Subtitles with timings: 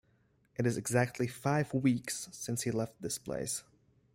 [0.55, 3.63] It is exactly five weeks since he left this place.